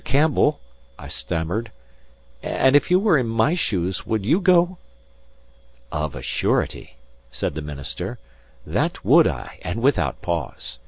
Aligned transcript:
Campbell," 0.03 0.59
I 0.97 1.07
stammered, 1.09 1.71
"and 2.41 2.75
if 2.75 2.89
you 2.89 2.99
were 2.99 3.19
in 3.19 3.27
my 3.27 3.53
shoes, 3.53 4.03
would 4.03 4.25
you 4.25 4.39
go?" 4.39 4.79
"Of 5.91 6.15
a 6.15 6.23
surety," 6.23 6.95
said 7.29 7.53
the 7.53 7.61
minister, 7.61 8.17
"that 8.65 9.05
would 9.05 9.27
I, 9.27 9.59
and 9.61 9.79
without 9.83 10.19
pause. 10.23 10.79